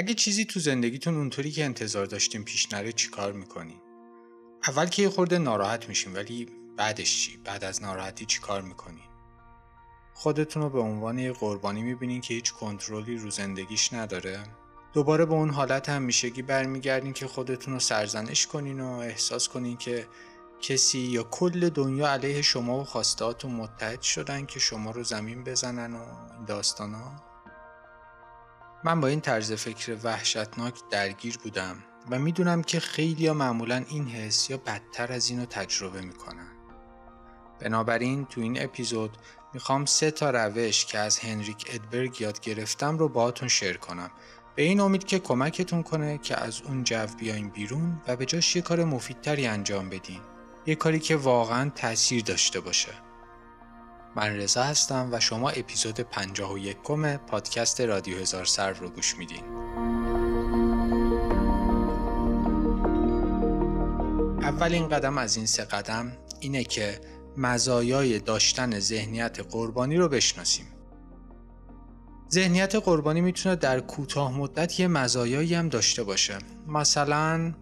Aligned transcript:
اگه 0.00 0.14
چیزی 0.14 0.44
تو 0.44 0.60
زندگیتون 0.60 1.16
اونطوری 1.16 1.50
که 1.50 1.64
انتظار 1.64 2.06
داشتیم 2.06 2.44
پیش 2.44 2.72
نره 2.72 2.92
چیکار 2.92 3.32
می‌کنین؟ 3.32 3.80
اول 4.68 4.86
که 4.86 5.02
یه 5.02 5.08
خورده 5.08 5.38
ناراحت 5.38 5.88
میشیم 5.88 6.14
ولی 6.14 6.48
بعدش 6.76 7.26
چی؟ 7.26 7.36
بعد 7.36 7.64
از 7.64 7.82
ناراحتی 7.82 8.24
چیکار 8.24 8.62
می‌کنین؟ 8.62 9.04
خودتون 10.14 10.62
رو 10.62 10.70
به 10.70 10.80
عنوان 10.80 11.18
یه 11.18 11.32
قربانی 11.32 11.82
می‌بینین 11.82 12.20
که 12.20 12.34
هیچ 12.34 12.52
کنترلی 12.52 13.16
رو 13.16 13.30
زندگیش 13.30 13.92
نداره؟ 13.92 14.42
دوباره 14.92 15.24
به 15.24 15.34
اون 15.34 15.50
حالت 15.50 15.88
همیشگی 15.88 16.42
برمیگردین 16.42 17.12
که 17.12 17.26
خودتون 17.26 17.74
رو 17.74 17.80
سرزنش 17.80 18.46
کنین 18.46 18.80
و 18.80 18.88
احساس 18.88 19.48
کنین 19.48 19.76
که 19.76 20.06
کسی 20.60 20.98
یا 20.98 21.22
کل 21.22 21.68
دنیا 21.68 22.08
علیه 22.08 22.42
شما 22.42 22.80
و 22.80 22.84
خواستهاتون 22.84 23.52
متحد 23.52 24.02
شدن 24.02 24.46
که 24.46 24.58
شما 24.58 24.90
رو 24.90 25.04
زمین 25.04 25.44
بزنن 25.44 25.94
و 25.94 26.02
این 26.36 26.44
داستان 26.44 26.94
ها؟ 26.94 27.29
من 28.84 29.00
با 29.00 29.08
این 29.08 29.20
طرز 29.20 29.52
فکر 29.52 29.96
وحشتناک 30.04 30.74
درگیر 30.90 31.38
بودم 31.38 31.76
و 32.10 32.18
می‌دونم 32.18 32.62
که 32.62 32.80
خیلی 32.80 33.22
یا 33.22 33.34
معمولا 33.34 33.84
این 33.88 34.08
حس 34.08 34.50
یا 34.50 34.56
بدتر 34.56 35.12
از 35.12 35.30
اینو 35.30 35.44
تجربه 35.44 36.00
می‌کنن. 36.00 36.48
بنابراین 37.60 38.24
تو 38.24 38.40
این 38.40 38.62
اپیزود 38.62 39.16
می‌خوام 39.54 39.84
سه 39.84 40.10
تا 40.10 40.30
روش 40.30 40.84
که 40.84 40.98
از 40.98 41.18
هنریک 41.18 41.66
ادبرگ 41.70 42.20
یاد 42.20 42.40
گرفتم 42.40 42.98
رو 42.98 43.08
باهاتون 43.08 43.48
شیر 43.48 43.76
کنم 43.76 44.10
به 44.54 44.62
این 44.62 44.80
امید 44.80 45.04
که 45.04 45.18
کمکتون 45.18 45.82
کنه 45.82 46.18
که 46.18 46.40
از 46.40 46.62
اون 46.62 46.84
جو 46.84 47.06
بیاین 47.18 47.48
بیرون 47.48 48.02
و 48.08 48.16
به 48.16 48.26
جاش 48.26 48.56
یه 48.56 48.62
کار 48.62 48.84
مفیدتری 48.84 49.46
انجام 49.46 49.88
بدین. 49.88 50.20
یه 50.66 50.74
کاری 50.74 50.98
که 50.98 51.16
واقعا 51.16 51.70
تاثیر 51.70 52.22
داشته 52.22 52.60
باشه. 52.60 53.09
من 54.16 54.36
رضا 54.36 54.62
هستم 54.62 55.08
و 55.12 55.20
شما 55.20 55.50
اپیزود 55.50 56.00
51 56.00 56.76
کم 56.82 57.16
پادکست 57.16 57.80
رادیو 57.80 58.18
هزار 58.18 58.44
سر 58.44 58.72
رو 58.72 58.88
گوش 58.88 59.16
میدین. 59.16 59.44
اولین 64.42 64.88
قدم 64.88 65.18
از 65.18 65.36
این 65.36 65.46
سه 65.46 65.64
قدم 65.64 66.12
اینه 66.40 66.64
که 66.64 67.00
مزایای 67.36 68.18
داشتن 68.18 68.78
ذهنیت 68.78 69.40
قربانی 69.50 69.96
رو 69.96 70.08
بشناسیم. 70.08 70.66
ذهنیت 72.32 72.74
قربانی 72.74 73.20
می‌تونه 73.20 73.56
در 73.56 73.80
کوتاه 73.80 74.38
مدت 74.38 74.80
یه 74.80 74.88
مزایایی 74.88 75.54
هم 75.54 75.68
داشته 75.68 76.02
باشه. 76.02 76.38
مثلا 76.66 77.54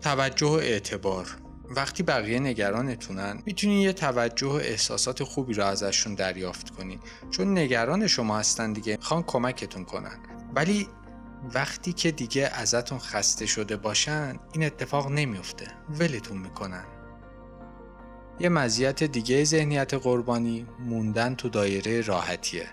توجه 0.00 0.46
و 0.46 0.50
اعتبار 0.50 1.39
وقتی 1.70 2.02
بقیه 2.02 2.38
نگرانتونن 2.38 3.42
می‌تونین 3.46 3.80
یه 3.80 3.92
توجه 3.92 4.46
و 4.46 4.50
احساسات 4.50 5.22
خوبی 5.22 5.54
رو 5.54 5.64
ازشون 5.64 6.14
دریافت 6.14 6.70
کنین 6.70 7.00
چون 7.30 7.58
نگران 7.58 8.06
شما 8.06 8.38
هستن 8.38 8.72
دیگه 8.72 8.96
می‌خوان 8.96 9.22
کمکتون 9.22 9.84
کنن. 9.84 10.18
ولی 10.54 10.88
وقتی 11.54 11.92
که 11.92 12.10
دیگه 12.10 12.50
ازتون 12.54 12.98
خسته 12.98 13.46
شده 13.46 13.76
باشن 13.76 14.36
این 14.52 14.64
اتفاق 14.64 15.10
نمیفته 15.10 15.66
ولتون 15.90 16.38
می‌کنن. 16.38 16.84
یه 18.40 18.48
مزیت 18.48 19.02
دیگه 19.02 19.44
ذهنیت 19.44 19.94
قربانی 19.94 20.66
موندن 20.78 21.34
تو 21.34 21.48
دایره 21.48 22.00
راحتیه. 22.00 22.66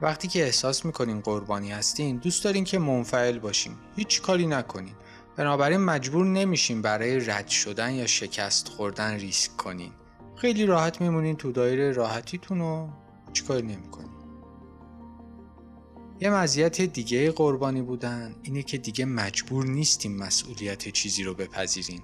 وقتی 0.00 0.28
که 0.28 0.44
احساس 0.44 0.84
می‌کنین 0.84 1.20
قربانی 1.20 1.72
هستین 1.72 2.16
دوست 2.16 2.44
دارین 2.44 2.64
که 2.64 2.78
منفعل 2.78 3.38
باشین. 3.38 3.74
هیچ 3.96 4.22
کاری 4.22 4.46
نکنین. 4.46 4.94
بنابراین 5.36 5.80
مجبور 5.80 6.26
نمیشین 6.26 6.82
برای 6.82 7.20
رد 7.20 7.48
شدن 7.48 7.92
یا 7.94 8.06
شکست 8.06 8.68
خوردن 8.68 9.14
ریسک 9.14 9.56
کنین. 9.56 9.92
خیلی 10.36 10.66
راحت 10.66 11.00
میمونین 11.00 11.36
تو 11.36 11.52
دایره 11.52 11.92
راحتیتون 11.92 12.60
و 12.60 12.88
چیکار 13.32 13.62
نمی‌کنین. 13.62 14.12
یه 16.20 16.30
مزیت 16.30 16.80
دیگه 16.80 17.30
قربانی 17.30 17.82
بودن 17.82 18.34
اینه 18.42 18.62
که 18.62 18.78
دیگه 18.78 19.04
مجبور 19.04 19.66
نیستیم 19.66 20.16
مسئولیت 20.16 20.88
چیزی 20.88 21.22
رو 21.22 21.34
بپذیرین. 21.34 22.00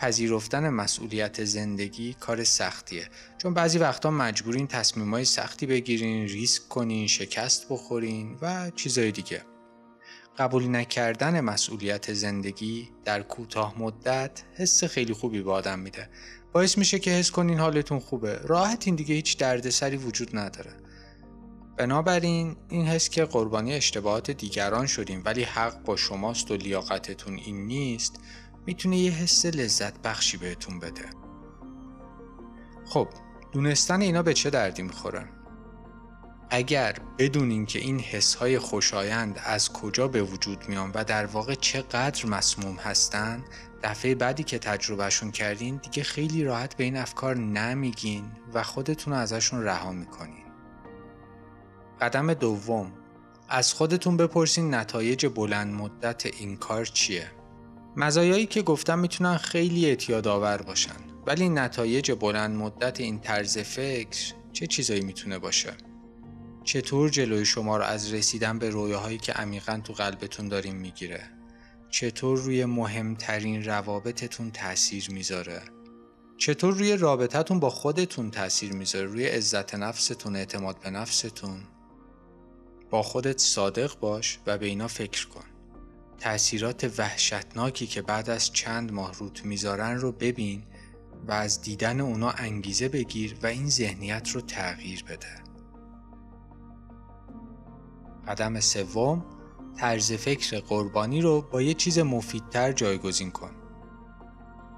پذیرفتن 0.00 0.68
مسئولیت 0.68 1.44
زندگی 1.44 2.14
کار 2.20 2.44
سختیه. 2.44 3.08
چون 3.38 3.54
بعضی 3.54 3.78
وقتا 3.78 4.10
مجبورین 4.10 4.66
تصمیمای 4.66 5.24
سختی 5.24 5.66
بگیرین 5.66 6.28
ریسک 6.28 6.68
کنین 6.68 7.06
شکست 7.06 7.66
بخورین 7.70 8.38
و 8.42 8.70
چیزای 8.70 9.12
دیگه. 9.12 9.53
قبول 10.38 10.76
نکردن 10.76 11.40
مسئولیت 11.40 12.12
زندگی 12.12 12.90
در 13.04 13.22
کوتاه 13.22 13.78
مدت 13.78 14.42
حس 14.54 14.84
خیلی 14.84 15.12
خوبی 15.12 15.42
به 15.42 15.52
آدم 15.52 15.78
میده. 15.78 16.08
باعث 16.52 16.78
میشه 16.78 16.98
که 16.98 17.10
حس 17.10 17.30
کنین 17.30 17.58
حالتون 17.58 17.98
خوبه. 17.98 18.38
راحت 18.44 18.86
این 18.86 18.96
دیگه 18.96 19.14
هیچ 19.14 19.38
دردسری 19.38 19.96
وجود 19.96 20.36
نداره. 20.36 20.72
بنابراین 21.76 22.56
این 22.68 22.86
حس 22.86 23.08
که 23.08 23.24
قربانی 23.24 23.72
اشتباهات 23.74 24.30
دیگران 24.30 24.86
شدیم 24.86 25.22
ولی 25.24 25.42
حق 25.42 25.82
با 25.82 25.96
شماست 25.96 26.50
و 26.50 26.56
لیاقتتون 26.56 27.34
این 27.34 27.66
نیست 27.66 28.20
می‌تونه 28.66 28.96
یه 28.96 29.12
حس 29.12 29.46
لذت 29.46 30.02
بخشی 30.02 30.36
بهتون 30.36 30.78
بده. 30.80 31.04
خب 32.86 33.08
دونستن 33.52 34.00
اینا 34.00 34.22
به 34.22 34.34
چه 34.34 34.50
دردی 34.50 34.82
می‌خوره؟ 34.82 35.28
اگر 36.50 36.96
بدونین 37.18 37.66
که 37.66 37.78
این 37.78 38.00
حسهای 38.00 38.58
خوشایند 38.58 39.40
از 39.44 39.72
کجا 39.72 40.08
به 40.08 40.22
وجود 40.22 40.68
میان 40.68 40.90
و 40.94 41.04
در 41.04 41.26
واقع 41.26 41.54
چقدر 41.54 42.26
مسموم 42.26 42.76
هستن 42.76 43.44
دفعه 43.82 44.14
بعدی 44.14 44.42
که 44.42 44.58
تجربهشون 44.58 45.30
کردین 45.30 45.76
دیگه 45.76 46.02
خیلی 46.02 46.44
راحت 46.44 46.76
به 46.76 46.84
این 46.84 46.96
افکار 46.96 47.36
نمیگین 47.36 48.24
و 48.54 48.62
خودتون 48.62 49.12
ازشون 49.12 49.62
رها 49.62 49.92
می‌کنین. 49.92 50.44
قدم 52.00 52.34
دوم 52.34 52.92
از 53.48 53.72
خودتون 53.72 54.16
بپرسین 54.16 54.74
نتایج 54.74 55.26
بلند 55.26 55.74
مدت 55.74 56.26
این 56.26 56.56
کار 56.56 56.84
چیه. 56.84 57.30
مزایایی 57.96 58.46
که 58.46 58.62
گفتم 58.62 58.98
می‌تونن 58.98 59.36
خیلی 59.36 59.86
اعتیاد 59.86 60.28
آور 60.28 60.62
باشن 60.62 60.96
ولی 61.26 61.48
نتایج 61.48 62.12
بلند 62.12 62.56
مدت 62.56 63.00
این 63.00 63.20
طرز 63.20 63.58
فکر 63.58 64.34
چه 64.52 64.66
چیزایی 64.66 65.00
می‌تونه 65.00 65.38
باشه؟ 65.38 65.72
چطور 66.64 67.10
جلوی 67.10 67.44
شما 67.44 67.76
رو 67.76 67.84
از 67.84 68.14
رسیدن 68.14 68.58
به 68.58 68.70
رویاهایی 68.70 69.18
که 69.18 69.32
عمیقا 69.32 69.80
تو 69.84 69.92
قلبتون 69.92 70.48
داریم 70.48 70.76
می‌گیره؟ 70.76 71.30
چطور 71.90 72.38
روی 72.38 72.64
مهمترین 72.64 73.64
روابطتون 73.64 74.50
تاثیر 74.50 75.10
می‌ذاره؟ 75.10 75.62
چطور 76.36 76.74
روی 76.74 76.96
رابطتون 76.96 77.60
با 77.60 77.70
خودتون 77.70 78.30
تاثیر 78.30 78.72
می‌ذاره؟ 78.72 79.06
روی 79.06 79.26
عزت 79.26 79.74
نفستون 79.74 80.36
اعتماد 80.36 80.80
به 80.80 80.90
نفستون؟ 80.90 81.60
با 82.90 83.02
خودت 83.02 83.38
صادق 83.38 83.98
باش 83.98 84.38
و 84.46 84.58
به 84.58 84.66
اینا 84.66 84.88
فکر 84.88 85.28
کن. 85.28 85.44
تأثیرات 86.18 86.94
وحشتناکی 86.98 87.86
که 87.86 88.02
بعد 88.02 88.30
از 88.30 88.52
چند 88.52 88.92
ماه 88.92 89.14
روت 89.14 89.44
می‌ذارن 89.44 89.96
رو 89.96 90.12
ببین 90.12 90.62
و 91.26 91.32
از 91.32 91.62
دیدن 91.62 92.00
اونا 92.00 92.30
انگیزه 92.30 92.88
بگیر 92.88 93.36
و 93.42 93.46
این 93.46 93.70
ذهنیت 93.70 94.28
رو 94.30 94.40
تغییر 94.40 95.04
بده. 95.04 95.43
قدم 98.28 98.60
سوم 98.60 99.24
طرز 99.76 100.12
فکر 100.12 100.60
قربانی 100.60 101.20
رو 101.20 101.42
با 101.42 101.62
یه 101.62 101.74
چیز 101.74 101.98
مفیدتر 101.98 102.72
جایگزین 102.72 103.30
کن. 103.30 103.50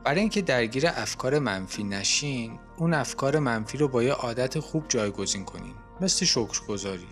برای 0.04 0.20
اینکه 0.20 0.42
درگیر 0.42 0.86
افکار 0.86 1.38
منفی 1.38 1.84
نشین، 1.84 2.58
اون 2.76 2.94
افکار 2.94 3.38
منفی 3.38 3.78
رو 3.78 3.88
با 3.88 4.02
یه 4.02 4.12
عادت 4.12 4.58
خوب 4.58 4.84
جایگزین 4.88 5.44
کنین. 5.44 5.74
مثل 6.00 6.26
شکرگزاری. 6.26 7.08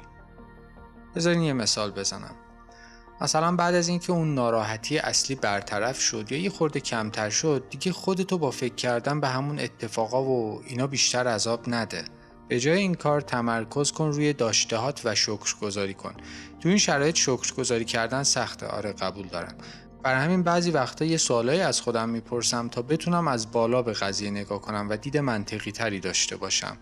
بذارین 1.15 1.43
یه 1.43 1.53
مثال 1.53 1.91
بزنم. 1.91 2.35
مثلا 3.21 3.57
بعد 3.57 3.75
از 3.75 3.89
اینکه 3.89 4.13
اون 4.13 4.35
ناراحتی 4.35 4.99
اصلی 4.99 5.37
برطرف 5.37 6.01
شد 6.01 6.33
یا 6.33 6.39
یه 6.39 6.51
خورده 6.51 6.81
کمتر 6.81 7.31
شد 7.31 7.65
دیگه 7.71 7.93
خودتو 7.93 8.39
با 8.39 8.51
فکر 8.51 8.75
کردن 8.75 9.21
به 9.21 9.29
همون 9.29 9.59
اتفاقا 9.59 10.23
و 10.23 10.63
اینا 10.67 10.87
بیشتر 10.87 11.29
عذاب 11.29 11.61
نده 11.67 12.05
به 12.49 12.61
جای 12.61 12.79
این 12.79 12.95
کار 12.95 13.21
تمرکز 13.21 13.93
کن 13.93 14.13
روی 14.13 14.33
داشتهات 14.33 15.01
و 15.05 15.15
شکرگزاری 15.15 15.95
کن. 15.95 16.15
تو 16.61 16.69
این 16.69 16.79
شرایط 16.79 17.15
شکرگزاری 17.15 17.85
کردن 17.85 18.23
سخته 18.23 18.67
آره 18.67 18.93
قبول 18.93 19.27
دارم. 19.27 19.55
برای 20.03 20.25
همین 20.25 20.43
بعضی 20.43 20.71
وقتا 20.71 21.05
یه 21.05 21.17
سوالایی 21.17 21.61
از 21.61 21.81
خودم 21.81 22.09
می‌پرسم 22.09 22.69
تا 22.69 22.83
بتونم 22.83 23.29
از 23.29 23.53
بالا 23.53 23.83
به 23.83 23.93
قضیه 23.93 24.31
نگاه 24.31 24.61
کنم 24.61 24.87
و 24.91 24.97
دید 24.97 25.17
منطقی 25.19 25.73
تری 25.73 26.01
داشته 26.01 26.37
باشم. 26.37 26.77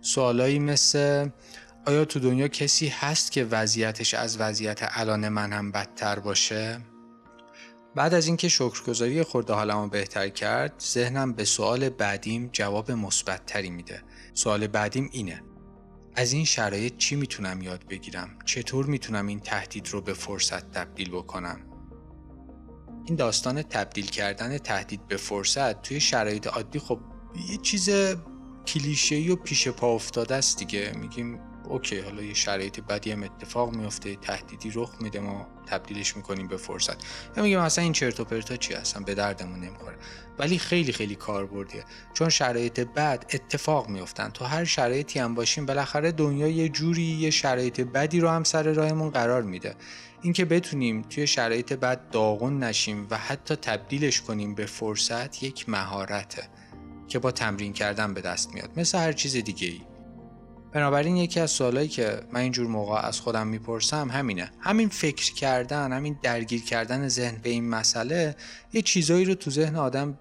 سوالایی 0.00 0.58
مثل 0.58 1.28
آیا 1.86 2.04
تو 2.04 2.20
دنیا 2.20 2.48
کسی 2.48 2.88
هست 2.88 3.32
که 3.32 3.44
وضعیتش 3.44 4.14
از 4.14 4.40
وضعیت 4.40 4.80
الان 4.82 5.28
من 5.28 5.52
هم 5.52 5.72
بدتر 5.72 6.18
باشه؟ 6.18 6.80
بعد 7.98 8.14
از 8.14 8.26
اینکه 8.26 8.48
شکرگزاری 8.48 9.22
خورده 9.22 9.52
حالمو 9.52 9.88
بهتر 9.88 10.28
کرد 10.28 10.82
ذهنم 10.92 11.32
به 11.32 11.44
سوال 11.44 11.88
بعدیم 11.88 12.50
جواب 12.52 12.90
مثبتتری 12.90 13.70
میده. 13.70 14.02
سوال 14.34 14.66
بعدیم 14.66 15.08
اینه 15.12 15.42
از 16.14 16.32
این 16.32 16.44
شرایط 16.44 16.96
چی 16.96 17.16
می‌تونم 17.16 17.62
یاد 17.62 17.84
بگیرم؟ 17.88 18.38
چطور 18.44 18.86
می‌تونم 18.86 19.26
این 19.26 19.40
تهدید 19.40 19.88
رو 19.88 20.00
به 20.00 20.12
فرصت 20.12 20.70
تبدیل 20.70 21.10
بکنم؟ 21.10 21.60
این 23.04 23.16
داستان 23.16 23.62
تبدیل 23.62 24.06
کردن 24.06 24.58
تهدید 24.58 25.08
به 25.08 25.16
فرصت 25.16 25.82
توی 25.82 26.00
شرایط 26.00 26.46
عادی 26.46 26.78
خب 26.78 27.00
یه 27.50 27.56
چیز 27.56 27.90
کلیشه‌ای 28.66 29.30
و 29.30 29.36
پیش 29.36 29.68
پا 29.68 29.94
افتاده 29.94 30.34
است 30.34 30.58
دیگه. 30.58 30.92
میگیم 31.00 31.40
اوکی 31.64 31.98
حالا 31.98 32.22
یه 32.22 32.34
شرایط 32.34 32.80
بدی 32.80 33.12
هم 33.12 33.22
اتفاق 33.22 33.74
میفته 33.76 34.16
تهدیدی 34.16 34.70
رخ 34.74 34.90
میده 35.00 35.20
ما 35.20 35.46
تبدیلش 35.66 36.16
می‌کنیم 36.16 36.48
به 36.48 36.56
فرصت. 36.56 36.96
یا 37.36 37.42
میگم 37.42 37.60
مثلا 37.60 37.84
این 37.84 37.92
چرت 37.92 38.20
و 38.20 38.24
پرتا 38.24 38.56
چی 38.56 38.74
هستن 38.74 39.04
به 39.04 39.14
دردمون 39.14 39.60
نمی‌خوره. 39.60 39.96
ولی 40.38 40.58
خیلی 40.58 40.92
خیلی 40.92 41.14
کاربردیه. 41.14 41.84
چون 42.14 42.28
شرایط 42.28 42.80
بد 42.80 43.24
اتفاق 43.34 43.88
میفتن 43.88 44.28
تو 44.28 44.44
هر 44.44 44.64
شرایطی 44.64 45.18
هم 45.18 45.34
باشیم 45.34 45.66
بالاخره 45.66 46.12
دنیا 46.12 46.48
یه 46.48 46.68
جوری 46.68 47.02
یه 47.02 47.30
شرایط 47.30 47.80
بدی 47.80 48.20
رو 48.20 48.28
هم 48.28 48.44
سر 48.44 48.62
راهمون 48.62 49.10
قرار 49.10 49.42
میده. 49.42 49.74
اینکه 50.22 50.44
بتونیم 50.44 51.02
توی 51.02 51.26
شرایط 51.26 51.72
بد 51.72 52.10
داغون 52.10 52.64
نشیم 52.64 53.06
و 53.10 53.16
حتی 53.16 53.56
تبدیلش 53.56 54.20
کنیم 54.20 54.54
به 54.54 54.66
فرصت 54.66 55.42
یک 55.42 55.68
مهارته 55.68 56.48
که 57.08 57.18
با 57.18 57.30
تمرین 57.30 57.72
کردن 57.72 58.14
به 58.14 58.20
دست 58.20 58.54
میاد. 58.54 58.70
مثل 58.76 58.98
هر 58.98 59.12
چیز 59.12 59.36
دیگه 59.36 59.68
ای 59.68 59.80
بنابراین 60.72 61.16
یکی 61.16 61.40
از 61.40 61.50
سوالایی 61.50 61.88
که 61.88 62.20
من 62.32 62.40
اینجور 62.40 62.66
موقع 62.66 63.06
از 63.06 63.20
خودم 63.20 63.46
می‌پرسم 63.46 64.10
همینه. 64.10 64.50
همین 64.60 64.88
فکر 64.88 65.34
کردن 65.34 65.92
همین 65.92 66.18
درگیر 66.22 66.64
کردن 66.64 67.08
ذهن 67.08 67.36
به 67.42 67.50
این 67.50 67.68
مسئله 67.68 68.36
یه 68.72 68.82
چیزایی 68.82 69.24
رو 69.24 69.34
تو 69.34 69.50
ذهن 69.50 69.76
آدم 69.76 70.18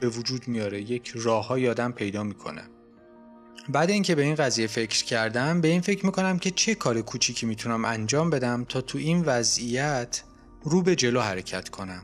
به 0.00 0.08
وجود 0.08 0.48
میاره 0.48 0.80
یک 0.80 1.12
راههای 1.14 1.68
آدم 1.68 1.92
پیدا 1.92 2.22
می‌کنه. 2.22 2.62
بعد 3.68 3.90
اینکه 3.90 4.14
به 4.14 4.22
این 4.22 4.34
قضیه 4.34 4.66
فکر 4.66 5.04
کردم 5.04 5.60
به 5.60 5.68
این 5.68 5.80
فکر 5.80 6.06
می‌کنم 6.06 6.38
که 6.38 6.50
چه 6.50 6.74
کار 6.74 7.00
کوچیکی 7.00 7.46
می‌تونم 7.46 7.84
انجام 7.84 8.30
بدم 8.30 8.64
تا 8.64 8.80
تو 8.80 8.98
این 8.98 9.22
وضعیت 9.22 10.22
رو 10.62 10.82
به 10.82 10.96
جلو 10.96 11.20
حرکت 11.20 11.68
کنم. 11.68 12.02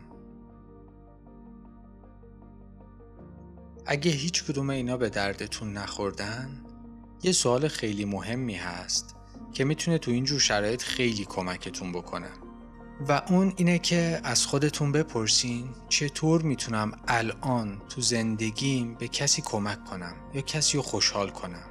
اگه 3.87 4.11
هیچ 4.11 4.45
کدوم 4.45 4.71
اینا 4.71 4.97
به 4.97 5.09
دردتون 5.09 5.73
نخوردن 5.73 6.66
یه 7.27 7.33
سوال 7.33 7.69
خیلی 7.69 8.05
مهمی 8.05 8.55
هست 8.55 9.17
که 9.53 9.65
می‌تونه 9.65 9.99
تو 9.99 10.11
اینجور 10.11 10.41
شرایط 10.41 10.83
خیلی 10.83 11.25
کمکتون 11.25 11.93
بکنه 11.93 12.29
و 13.09 13.23
اون 13.29 13.53
اینه 13.57 13.79
که 13.79 14.21
از 14.25 14.47
خودتون 14.47 14.93
بپرسین 14.93 15.69
چطور 15.89 16.43
می‌تونم 16.43 16.93
الان 17.09 17.83
تو 17.89 18.01
زندگیم 18.01 18.95
به 18.95 19.09
کسی 19.09 19.43
کمک 19.43 19.85
کنم 19.85 20.15
یا 20.35 20.41
کسی 20.41 20.77
رو 20.77 20.83
خوشحال 20.83 21.31
کنم 21.31 21.67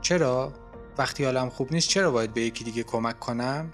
چرا؟ 0.00 0.52
وقتی 0.98 1.24
حالم 1.24 1.48
خوب 1.48 1.72
نیست 1.72 1.88
چرا 1.88 2.10
باید 2.10 2.34
به 2.34 2.40
یکی 2.40 2.64
دیگه 2.64 2.82
کمک 2.82 3.18
کنم؟ 3.18 3.70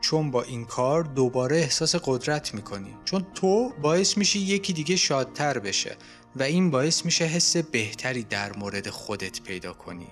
چون 0.00 0.30
با 0.30 0.42
این 0.42 0.64
کار 0.64 1.02
دوباره 1.02 1.56
احساس 1.56 1.94
قدرت 2.04 2.54
می‌کنی 2.54 2.96
چون 3.04 3.26
تو 3.34 3.72
باعث 3.82 4.18
میشی 4.18 4.38
یکی 4.38 4.72
دیگه 4.72 4.96
شادتر 4.96 5.58
بشه 5.58 5.96
و 6.38 6.42
این 6.42 6.70
باعث 6.70 7.04
میشه 7.04 7.24
حس 7.24 7.56
بهتری 7.56 8.22
در 8.22 8.56
مورد 8.56 8.90
خودت 8.90 9.42
پیدا 9.42 9.72
کنی. 9.72 10.08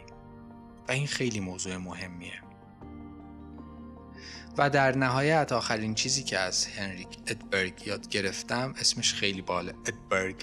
و 0.88 0.92
این 0.92 1.06
خیلی 1.06 1.40
موضوع 1.40 1.76
مهمیه. 1.76 2.42
و 4.58 4.70
در 4.70 4.96
نهایت 4.96 5.52
آخرین 5.52 5.94
چیزی 5.94 6.22
که 6.22 6.38
از 6.38 6.66
هنریک 6.66 7.08
ادبرگ 7.26 7.86
یاد 7.86 8.08
گرفتم 8.08 8.74
اسمش 8.78 9.14
خیلی 9.14 9.42
باله. 9.42 9.74
ادبرگ. 9.86 10.36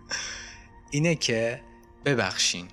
اینه 0.90 1.14
که 1.14 1.60
ببخشین. 2.04 2.68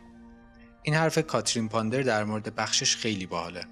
این 0.84 0.96
حرف 0.96 1.18
کاترین 1.18 1.70
پاندر 1.70 2.02
در 2.02 2.24
مورد 2.24 2.56
بخشش 2.56 2.96
خیلی 2.96 3.26
باله. 3.26 3.64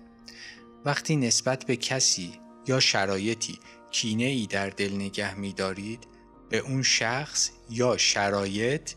وقتی 0.85 1.15
نسبت 1.15 1.65
به 1.65 1.75
کسی 1.75 2.39
یا 2.67 2.79
شرایطی 2.79 3.59
کینه 3.91 4.23
ای 4.23 4.47
در 4.47 4.69
دل 4.69 4.95
نگه 4.95 5.33
می 5.33 5.53
دارید 5.53 6.12
به 6.53 6.59
اون 6.59 6.83
شخص 6.83 7.49
یا 7.69 7.97
شرایط 7.97 8.91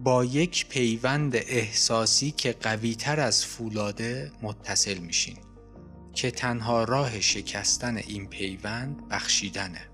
با 0.00 0.24
یک 0.24 0.68
پیوند 0.68 1.36
احساسی 1.36 2.30
که 2.30 2.52
قویتر 2.52 3.20
از 3.20 3.44
فولاده 3.44 4.32
متصل 4.42 4.98
میشین 4.98 5.36
که 6.12 6.30
تنها 6.30 6.84
راه 6.84 7.20
شکستن 7.20 7.96
این 7.96 8.26
پیوند 8.26 9.08
بخشیدنه. 9.08 9.88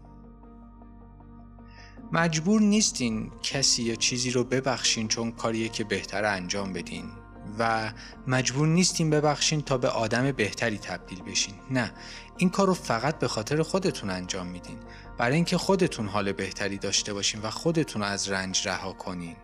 مجبور 2.13 2.61
نیستین 2.61 3.31
کسی 3.43 3.83
یا 3.83 3.95
چیزی 3.95 4.31
رو 4.31 4.45
ببخشین 4.45 5.09
چون 5.09 5.33
کاریه 5.33 5.69
که 5.69 5.85
بهتر 5.85 6.25
انجام 6.25 6.73
بدین. 6.73 7.11
و 7.59 7.93
مجبور 8.27 8.69
نیستین 8.69 9.11
ببخشین 9.11 9.63
تا 9.63 9.79
به 9.79 9.89
آدم 9.89 10.33
بهتری 10.33 10.79
تبدیل 10.79 11.23
بشین. 11.23 11.55
نه 11.71 11.93
این 12.37 12.51
کار 12.51 12.67
رو 12.67 12.75
فقط 12.75 13.19
به 13.19 13.29
خاطر 13.29 13.63
خودتون 13.63 14.11
انجام 14.11 14.47
میدین. 14.47 14.79
برای 15.19 15.35
اینکه 15.35 15.59
خودتون 15.59 16.07
حال 16.07 16.33
بهتری 16.33 16.79
داشته 16.79 17.13
باشین 17.13 17.41
و 17.43 17.51
خودتون 17.51 18.03
از 18.03 18.29
رنج 18.29 18.69
رها 18.69 18.93
کنین. 18.93 19.37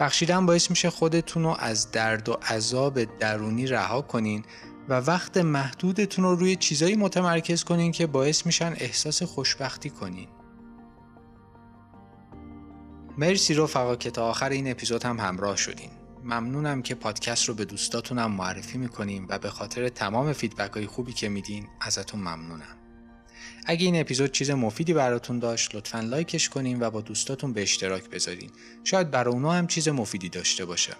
بخشیدن 0.00 0.46
باعث 0.46 0.70
میشه 0.70 0.90
خودتون 0.90 1.42
رو 1.42 1.56
از 1.58 1.90
درد 1.90 2.28
و 2.28 2.32
عذاب 2.32 3.18
درونی 3.18 3.66
رها 3.66 4.02
کنین 4.02 4.44
و 4.88 4.94
وقت 4.94 5.36
محدودتون 5.36 6.24
رو 6.24 6.34
روی 6.34 6.56
چیزایی 6.56 6.96
متمرکز 6.96 7.64
کنین 7.64 7.92
که 7.92 8.06
باعث 8.06 8.46
میشن 8.46 8.74
احساس 8.76 9.22
خوشبختی 9.22 9.90
کنین. 9.90 10.28
مرسی 13.18 13.54
رفقا 13.54 13.96
که 13.96 14.10
تا 14.10 14.28
آخر 14.30 14.48
این 14.48 14.70
اپیزود 14.70 15.04
هم 15.04 15.18
همراه 15.18 15.56
شدین. 15.56 15.90
ممنونم 16.26 16.82
که 16.82 16.94
پادکست 16.94 17.44
رو 17.48 17.54
به 17.54 17.64
دوستاتونم 17.64 18.32
معرفی 18.32 18.78
می‌کنیم 18.78 19.26
و 19.28 19.38
به 19.38 19.50
خاطر 19.50 19.88
تمام 19.88 20.32
فیدبک 20.32 20.72
های 20.72 20.86
خوبی 20.86 21.12
که 21.12 21.28
میدین 21.28 21.66
ازتون 21.80 22.20
ممنونم. 22.20 22.76
اگه 23.66 23.84
این 23.84 24.00
اپیزود 24.00 24.32
چیز 24.32 24.50
مفیدی 24.50 24.94
براتون 24.94 25.38
داشت 25.38 25.74
لطفا 25.74 26.00
لایکش 26.00 26.48
کنین 26.48 26.82
و 26.82 26.90
با 26.90 27.00
دوستاتون 27.00 27.52
به 27.52 27.62
اشتراک 27.62 28.10
بذارین. 28.10 28.50
شاید 28.84 29.10
برای 29.10 29.34
اونا 29.34 29.52
هم 29.52 29.66
چیز 29.66 29.88
مفیدی 29.88 30.28
داشته 30.28 30.64
باشه. 30.64 30.96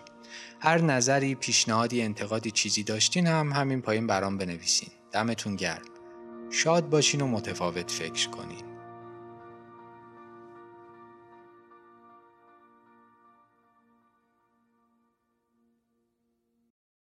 هر 0.61 0.81
نظری 0.81 1.35
پیشنهادی 1.35 2.03
انتقادی 2.03 2.51
چیزی 2.51 2.83
داشتین 2.83 3.27
هم 3.27 3.53
همین 3.53 3.83
پایین 3.83 4.07
برام 4.07 4.39
بنویسین. 4.39 4.89
دمتون 5.13 5.57
گرم. 5.57 5.83
شاد 6.51 6.89
باشین 6.89 7.21
و 7.21 7.27
متفاوت 7.27 7.91
فکر 7.91 8.29
کنین. 8.29 8.76